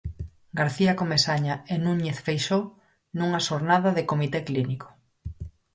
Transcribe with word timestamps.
García 0.59 0.93
Comesaña 1.01 1.55
e 1.73 1.75
Núñez 1.85 2.17
Feixóo 2.25 2.65
nunha 3.17 3.39
xornada 3.47 3.89
de 3.97 4.07
comité 4.11 4.39
clínico. 4.47 4.87